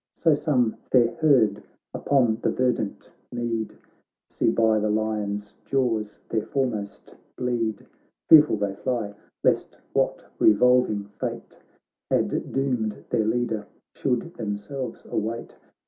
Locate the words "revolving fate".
10.39-11.59